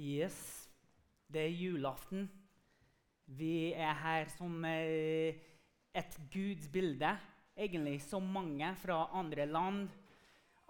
[0.00, 0.64] Yes,
[1.28, 2.22] det er julaften.
[3.28, 5.36] Vi er her som eh,
[5.92, 7.10] et Guds bilde.
[7.52, 9.90] Egentlig så mange fra andre land.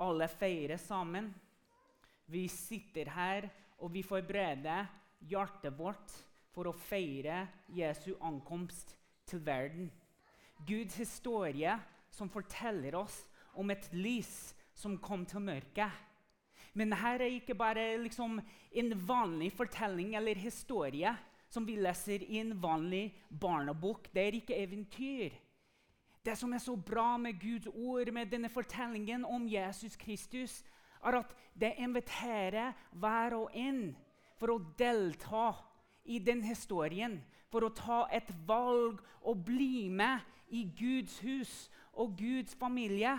[0.03, 1.31] Alle feirer sammen.
[2.27, 3.47] Vi sitter her,
[3.79, 4.91] og vi forbereder
[5.23, 6.11] hjertet vårt
[6.51, 8.97] for å feire Jesu ankomst
[9.31, 9.93] til verden.
[10.67, 11.79] Guds historie
[12.11, 13.23] som forteller oss
[13.55, 16.10] om et lys som kom til mørket.
[16.75, 21.15] Men her er ikke bare liksom en vanlig fortelling eller historie
[21.51, 24.09] som vi leser i en vanlig barnebok.
[24.15, 25.35] Det er ikke eventyr.
[26.25, 30.61] Det som er så bra med Guds ord, med denne fortellingen om Jesus Kristus,
[31.03, 33.97] er at det inviterer hver og en
[34.39, 35.55] for å delta
[36.05, 37.19] i den historien.
[37.51, 40.21] For å ta et valg og bli med
[40.55, 41.55] i Guds hus
[41.93, 43.17] og Guds familie.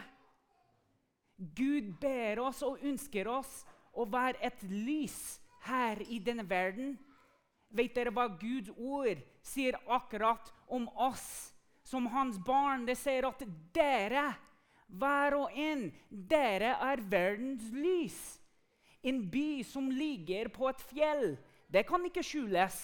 [1.42, 3.64] Gud ber oss og ønsker oss
[3.98, 6.94] å være et lys her i denne verden.
[7.74, 11.52] Vet dere hva Guds ord sier akkurat om oss
[11.88, 12.86] som hans barn?
[12.86, 13.42] Det sier at
[13.74, 14.28] dere,
[14.92, 18.20] hver og en, dere er verdens lys.
[19.02, 21.32] En by som ligger på et fjell,
[21.72, 22.78] det kan ikke skjules.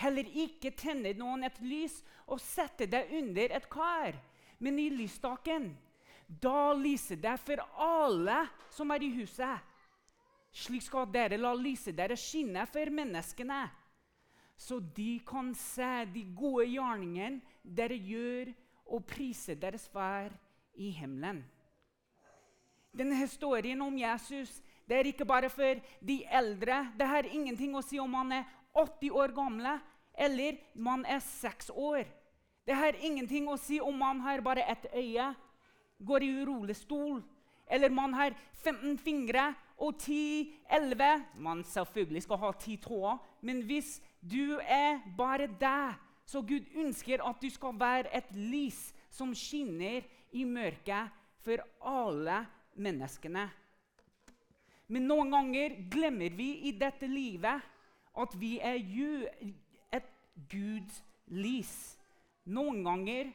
[0.00, 4.16] Heller ikke tenner noen et lys og setter det under et kar,
[4.62, 5.74] men i lysstaken.
[6.26, 8.38] Da lyser det for alle
[8.72, 9.68] som er i huset.
[10.52, 13.62] Slik skal dere la lyset deres skinne for menneskene,
[14.56, 18.52] så de kan se de gode gjerningene dere gjør,
[18.92, 20.28] og prise deres far
[20.76, 21.38] i himmelen.
[22.92, 26.82] Denne historien om Jesus det er ikke bare for de eldre.
[26.98, 29.78] Det har ingenting å si om man er 80 år gamle
[30.12, 32.04] eller man er 6 år.
[32.66, 35.30] Det har ingenting å si om man har bare ett øye
[36.04, 37.22] går i rullestol,
[37.66, 44.00] eller man har 15 fingre og 10-11 Man selvfølgelig skal ha 10 tåer, men hvis
[44.20, 45.94] du er bare deg,
[46.26, 51.10] så Gud ønsker at du skal være et lys som skinner i mørket
[51.42, 52.44] for alle
[52.78, 53.48] menneskene.
[54.92, 57.68] Men noen ganger glemmer vi i dette livet
[58.22, 58.78] at vi er
[59.92, 60.08] et
[60.52, 61.72] Guds lys.
[62.44, 63.32] Noen ganger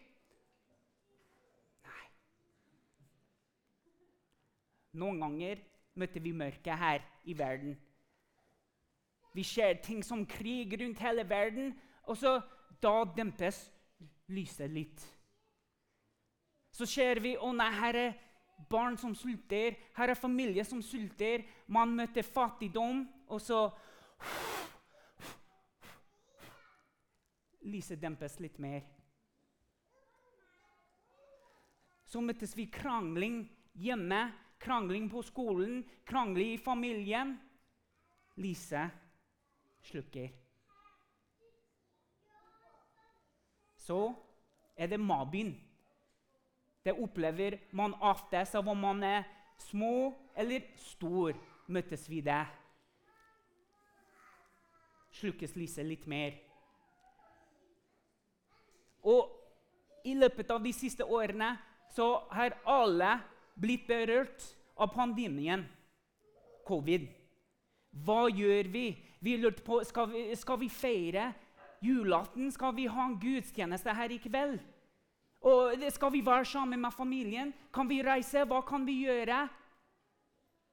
[4.97, 5.61] Noen ganger
[5.97, 7.77] møter vi mørket her i verden.
[9.33, 12.39] Vi ser ting som krig rundt hele verden, og så
[12.81, 13.67] da dempes
[14.33, 15.03] lyset litt.
[16.73, 18.17] Så ser vi å nei, her er
[18.69, 21.45] barn som sulter, her er familie som sulter.
[21.67, 23.67] Man møter fattigdom, og så
[27.67, 28.85] Lyset dempes litt mer.
[32.07, 33.41] Så møttes vi krangling
[33.75, 34.21] hjemme
[34.59, 37.37] krangling på skolen, krangling i familien.
[38.37, 38.89] Lise
[39.81, 40.29] slukker.
[43.75, 44.13] Så
[44.77, 45.55] er det Mabin.
[46.83, 49.23] Det opplever man ofte, så om man er
[49.57, 51.33] små eller stor,
[51.67, 52.45] møtes vi det.
[55.11, 56.35] Slukkes Lise litt mer.
[59.03, 59.33] Og
[60.05, 61.55] i løpet av de siste årene
[61.95, 63.17] så har alle
[63.59, 64.43] blitt berørt
[64.77, 65.65] av pandemien,
[66.67, 67.07] covid.
[68.05, 68.87] Hva gjør vi?
[69.23, 71.31] Vi lurte på, skal vi, skal vi feire
[71.81, 72.51] julaften?
[72.53, 74.59] Skal vi ha en gudstjeneste her i kveld?
[75.47, 77.53] Og Skal vi være sammen med familien?
[77.73, 78.45] Kan vi reise?
[78.45, 79.47] Hva kan vi gjøre?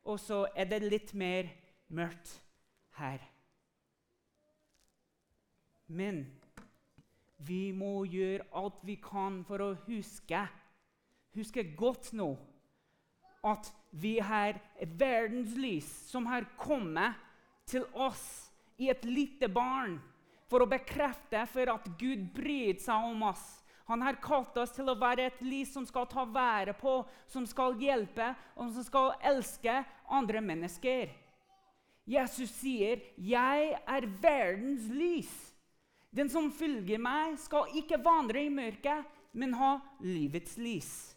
[0.05, 1.49] Og så er det litt mer
[1.89, 2.41] mørkt
[2.99, 3.21] her.
[5.87, 6.25] Men
[7.39, 10.47] vi må gjøre alt vi kan for å huske.
[11.37, 12.35] Huske godt nå
[13.45, 14.59] at vi har
[14.99, 17.21] verdens lys som har kommet
[17.71, 18.51] til oss
[18.81, 19.99] i et lite barn
[20.51, 23.45] for å bekrefte for at Gud bryr seg om oss.
[23.89, 27.45] Han har kalt oss til å være et lys som skal ta vare på, som
[27.47, 31.13] skal hjelpe og som skal elske andre mennesker.
[32.05, 35.53] Jesus sier, 'Jeg er verdens lys'.
[36.15, 41.14] Den som følger meg, skal ikke vandre i mørket, men ha livets lys.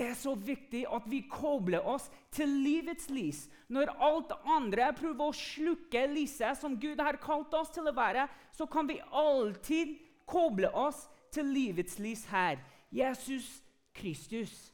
[0.00, 3.42] Det er så viktig at vi kobler oss til livets lys.
[3.68, 8.24] Når alt andre prøver å slukke lyset som Gud har kalt oss til å være,
[8.56, 12.56] så kan vi alltid koble oss til livets lys her.
[12.88, 13.58] Jesus
[13.92, 14.70] Kristus.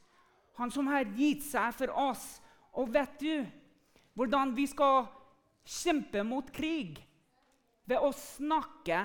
[0.55, 2.23] Han som har gitt seg for oss.
[2.71, 3.43] Og vet du
[4.15, 5.09] hvordan vi skal
[5.67, 7.01] kjempe mot krig?
[7.83, 9.01] Ved å snakke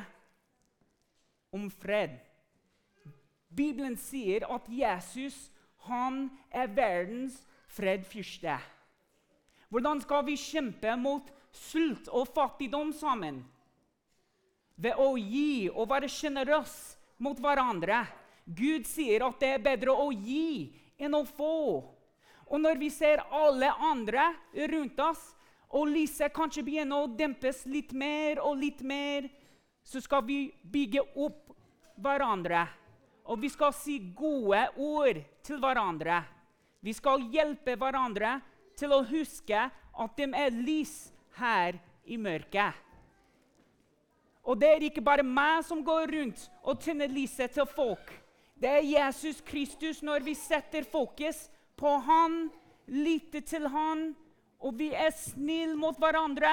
[1.51, 2.15] om fred.
[3.51, 5.49] Bibelen sier at Jesus
[5.89, 7.41] han er verdens
[7.73, 8.59] fredfyrste.
[9.73, 13.43] Hvordan skal vi kjempe mot sult og fattigdom sammen.
[14.77, 18.03] Ved å gi og være sjenerøse mot hverandre.
[18.45, 21.83] Gud sier at det er bedre å gi enn å få.
[22.53, 24.33] Og når vi ser alle andre
[24.73, 25.23] rundt oss,
[25.73, 29.31] og lyset kanskje begynner å dempes litt mer og litt mer,
[29.81, 31.55] så skal vi bygge opp
[31.97, 32.67] hverandre.
[33.31, 36.23] Og vi skal si gode ord til hverandre.
[36.83, 38.41] Vi skal hjelpe hverandre
[38.79, 42.75] til å huske at de er lys her i mørket.
[44.43, 48.11] Og det er ikke bare meg som går rundt og tenner lyset til folk.
[48.59, 51.45] Det er Jesus Kristus når vi setter fokus
[51.79, 52.51] på han,
[52.87, 54.13] lytter til han,
[54.63, 56.51] og vi er snille mot hverandre.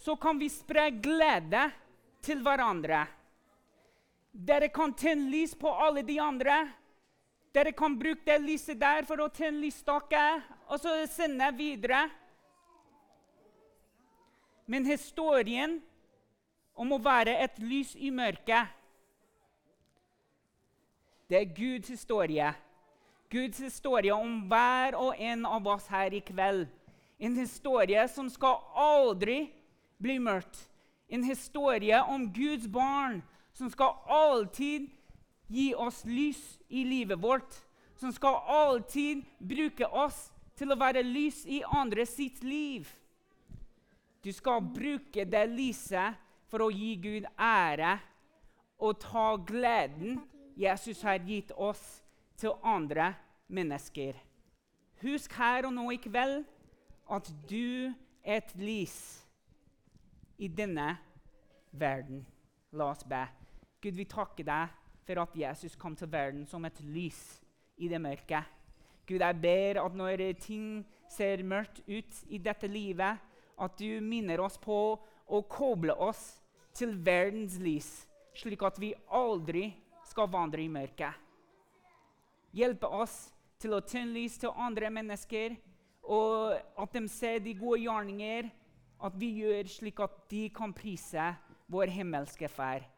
[0.00, 1.68] Så kan vi spre glede
[2.24, 3.04] til hverandre.
[4.34, 6.66] Dere kan tenne lys på alle de andre.
[7.54, 10.22] Dere kan bruke det lyset der for å tenne lysstake
[10.66, 12.08] og så sende videre.
[14.66, 15.78] Men historien
[16.74, 18.80] om å være et lys i mørket
[21.30, 22.48] Det er Guds historie.
[23.30, 26.66] Guds historie om hver og en av oss her i kveld.
[27.18, 29.46] En historie som skal aldri
[30.02, 30.58] bli mørkt.
[31.08, 33.22] En historie om Guds barn
[33.54, 34.90] som skal alltid
[35.46, 37.54] gi oss lys i livet vårt.
[37.96, 40.28] Som skal alltid bruke oss
[40.58, 42.88] til å være lys i andre sitt liv.
[44.24, 46.18] Du skal bruke det lyset
[46.50, 47.98] for å gi Gud ære
[48.82, 50.18] og ta gleden
[50.56, 52.00] Jesus har gitt oss,
[52.36, 53.12] til andre
[53.46, 54.16] mennesker.
[55.02, 56.42] Husk her og nå i kveld
[57.14, 57.92] at du
[58.24, 58.96] er et lys
[60.38, 60.96] i denne
[61.70, 62.24] verden.
[62.74, 63.22] La oss be.
[63.84, 67.18] Gud, vi takker deg for at Jesus kom til verden som et lys
[67.76, 68.40] i det mørke.
[69.04, 73.20] Gud, jeg ber at når ting ser mørkt ut i dette livet,
[73.60, 76.40] at du minner oss på å koble oss
[76.72, 77.90] til verdens lys,
[78.32, 79.66] slik at vi aldri
[80.08, 81.12] skal vandre i mørket.
[82.56, 83.18] Hjelpe oss
[83.60, 85.58] til å tenne lys til andre mennesker,
[86.08, 88.48] og at de ser de gode gjerninger,
[89.04, 91.28] at vi gjør slik at de kan prise
[91.68, 92.93] vår himmelske Far.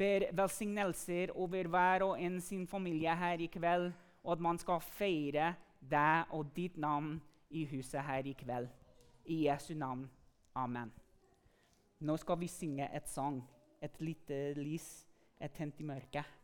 [0.00, 3.90] Ber velsignelser over hver og en sin familie her i kveld
[4.24, 5.50] og at man skal feire
[5.90, 7.18] deg og ditt navn
[7.50, 8.68] i huset her i kveld.
[9.28, 10.06] I Jesu navn.
[10.56, 10.92] Amen.
[12.00, 13.42] Nå skal vi synge et sang.
[13.82, 15.06] Et lite lys
[15.40, 16.39] er tent i mørket.